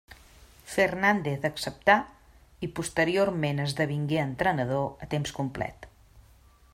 [0.75, 1.97] Fernández acceptà
[2.67, 5.91] i posteriorment esdevingué entrenador a temps complet.